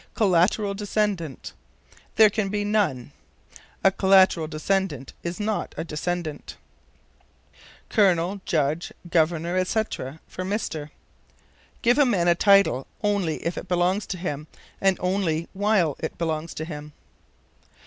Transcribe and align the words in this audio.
Collateral 0.15 0.73
Descendant. 0.73 1.53
There 2.15 2.31
can 2.31 2.49
be 2.49 2.63
none: 2.65 3.11
a 3.83 3.91
"collateral 3.91 4.47
descendant" 4.47 5.13
is 5.21 5.39
not 5.39 5.75
a 5.77 5.83
descendant. 5.83 6.57
Colonel, 7.87 8.41
Judge, 8.43 8.91
Governor, 9.07 9.57
etc., 9.57 10.19
for 10.27 10.43
Mister. 10.43 10.89
Give 11.83 11.99
a 11.99 12.05
man 12.07 12.27
a 12.27 12.33
title 12.33 12.87
only 13.03 13.45
if 13.45 13.59
it 13.59 13.67
belongs 13.67 14.07
to 14.07 14.17
him, 14.17 14.47
and 14.81 14.97
only 14.99 15.47
while 15.53 15.95
it 15.99 16.17
belongs 16.17 16.55
to 16.55 16.65
him. 16.65 16.93